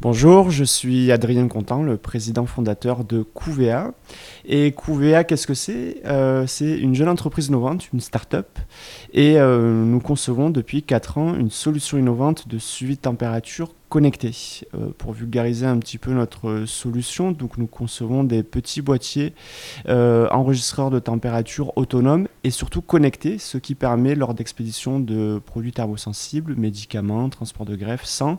[0.00, 3.94] Bonjour, je suis Adrien Contant, le président fondateur de QVA.
[4.44, 5.96] Et QVA, qu'est-ce que c'est?
[6.04, 8.60] Euh, C'est une jeune entreprise innovante, une start-up.
[9.12, 14.66] Et euh, nous concevons depuis 4 ans une solution innovante de suivi de température connectés.
[14.74, 19.32] Euh, pour vulgariser un petit peu notre solution, donc nous concevons des petits boîtiers
[19.88, 25.72] euh, enregistreurs de température autonomes et surtout connectés, ce qui permet lors d'expédition de produits
[25.72, 28.38] thermosensibles, médicaments, transport de greffe, sang,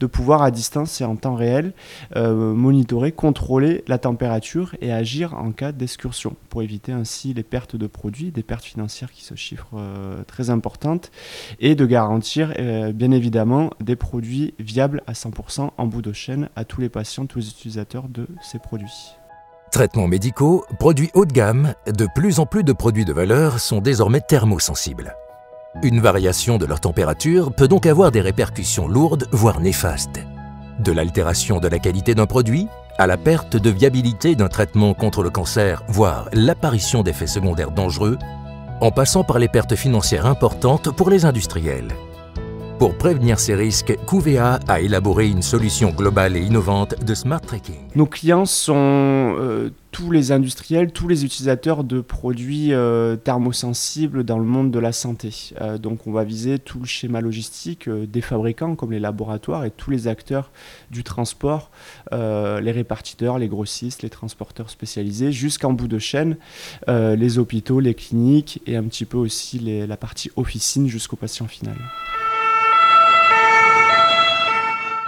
[0.00, 1.72] de pouvoir à distance et en temps réel
[2.16, 7.76] euh, monitorer, contrôler la température et agir en cas d'excursion pour éviter ainsi les pertes
[7.76, 9.76] de produits, des pertes financières qui se chiffrent
[10.26, 11.10] très importantes
[11.60, 12.52] et de garantir
[12.94, 17.26] bien évidemment des produits viables à 100% en bout de chaîne à tous les patients,
[17.26, 19.16] tous les utilisateurs de ces produits.
[19.70, 23.80] Traitements médicaux, produits haut de gamme, de plus en plus de produits de valeur sont
[23.80, 25.14] désormais thermosensibles.
[25.82, 30.20] Une variation de leur température peut donc avoir des répercussions lourdes, voire néfastes.
[30.80, 32.66] De l'altération de la qualité d'un produit
[32.98, 38.18] à la perte de viabilité d'un traitement contre le cancer, voire l'apparition d'effets secondaires dangereux,
[38.80, 41.94] en passant par les pertes financières importantes pour les industriels.
[42.78, 47.74] Pour prévenir ces risques, QVA a élaboré une solution globale et innovante de smart tracking.
[47.96, 54.38] Nos clients sont euh, tous les industriels, tous les utilisateurs de produits euh, thermosensibles dans
[54.38, 55.34] le monde de la santé.
[55.60, 59.72] Euh, donc on va viser tout le schéma logistique des fabricants comme les laboratoires et
[59.72, 60.52] tous les acteurs
[60.92, 61.72] du transport,
[62.12, 66.36] les répartiteurs, les grossistes, les transporteurs spécialisés, jusqu'en bout de chaîne,
[66.86, 71.76] les hôpitaux, les cliniques et un petit peu aussi la partie officine jusqu'au patient final.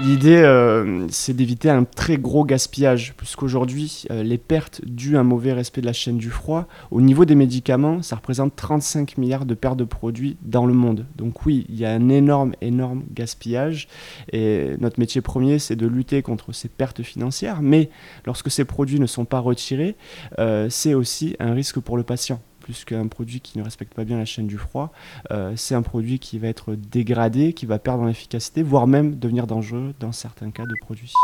[0.00, 5.24] L'idée, euh, c'est d'éviter un très gros gaspillage, puisqu'aujourd'hui, euh, les pertes dues à un
[5.24, 9.44] mauvais respect de la chaîne du froid, au niveau des médicaments, ça représente 35 milliards
[9.44, 11.04] de pertes de produits dans le monde.
[11.16, 13.88] Donc oui, il y a un énorme, énorme gaspillage,
[14.32, 17.90] et notre métier premier, c'est de lutter contre ces pertes financières, mais
[18.24, 19.96] lorsque ces produits ne sont pas retirés,
[20.38, 24.04] euh, c'est aussi un risque pour le patient plus qu'un produit qui ne respecte pas
[24.04, 24.92] bien la chaîne du froid.
[25.30, 29.18] Euh, c'est un produit qui va être dégradé, qui va perdre en efficacité, voire même
[29.18, 31.14] devenir dangereux dans certains cas de produits.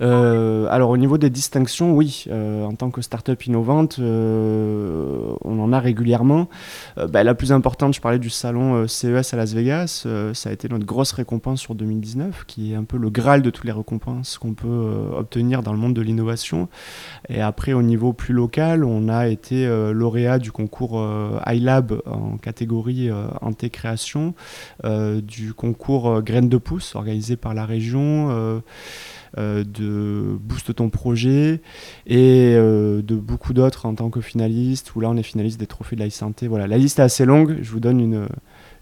[0.00, 5.60] Euh, alors au niveau des distinctions, oui, euh, en tant que start-up innovante, euh, on
[5.60, 6.48] en a régulièrement.
[6.96, 10.68] Bah, la plus importante, je parlais du salon CES à Las Vegas, ça a été
[10.68, 14.38] notre grosse récompense sur 2019, qui est un peu le graal de toutes les récompenses
[14.38, 16.68] qu'on peut obtenir dans le monde de l'innovation.
[17.28, 21.06] Et après, au niveau plus local, on a été lauréat du concours
[21.46, 24.34] iLab en catégorie anté-création,
[24.84, 28.62] du concours Graines de pouce organisé par la région.
[29.38, 31.60] Euh, de Boost ton projet
[32.06, 35.66] et euh, de beaucoup d'autres en tant que finaliste, où là on est finaliste des
[35.66, 36.48] trophées de la santé.
[36.48, 38.28] Voilà, la liste est assez longue, je vous donne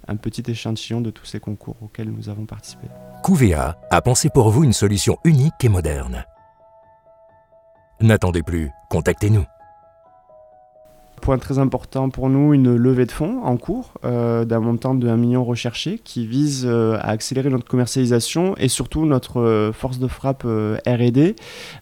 [0.07, 2.87] un petit échantillon de tous ces concours auxquels nous avons participé.
[3.25, 6.25] QVA a pensé pour vous une solution unique et moderne.
[8.01, 9.45] N'attendez plus, contactez-nous
[11.25, 15.09] point très important pour nous, une levée de fonds en cours euh, d'un montant de
[15.09, 19.99] 1 million recherché qui vise euh, à accélérer notre commercialisation et surtout notre euh, force
[19.99, 21.35] de frappe RD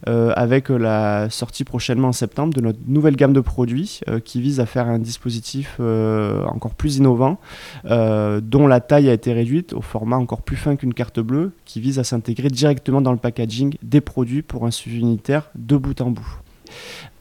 [0.05, 4.65] avec la sortie prochainement en septembre de notre nouvelle gamme de produits qui vise à
[4.65, 7.39] faire un dispositif encore plus innovant
[7.83, 11.81] dont la taille a été réduite au format encore plus fin qu'une carte bleue qui
[11.81, 15.99] vise à s'intégrer directement dans le packaging des produits pour un suivi unitaire de bout
[16.01, 16.42] en bout.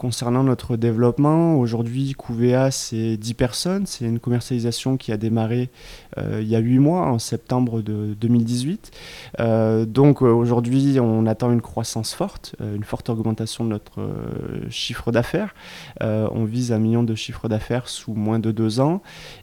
[0.03, 3.87] Concernant notre développement, aujourd'hui, QVA, c'est 10 personnes.
[3.87, 5.71] C'est une commercialisation qui a démarré
[6.19, 8.91] euh, il y a 8 mois, en septembre de 2018.
[9.39, 14.01] Euh, donc euh, aujourd'hui, on attend une croissance forte, une forte augmentation de notre
[14.71, 15.55] chiffre d'affaires.
[16.01, 19.03] on vise un million de chiffre d'affaires sous moins de deux ans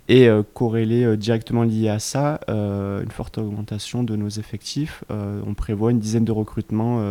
[0.10, 5.04] et corrélé directement lié à ça, une forte augmentation de nos effectifs.
[5.10, 7.02] on prévoit une dizaine de recrutements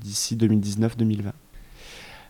[0.00, 1.32] d'ici 2019-2020.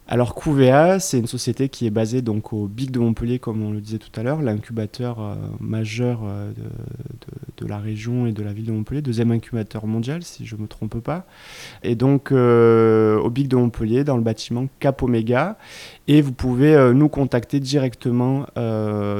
[0.08, 3.70] Alors QVA, c'est une société qui est basée donc au BIC de Montpellier, comme on
[3.70, 6.52] le disait tout à l'heure, l'incubateur euh, majeur euh,
[7.56, 10.62] de, la région et de la ville de Montpellier, deuxième incubateur mondial si je ne
[10.62, 11.24] me trompe pas.
[11.84, 15.56] Et donc euh, au BIC de Montpellier, dans le bâtiment Cap Omega.
[16.08, 18.46] Et vous pouvez nous contacter directement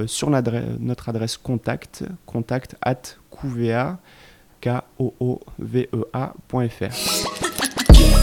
[0.06, 4.00] sur notre adresse contact, contact at QVA,
[4.60, 7.41] k o o v e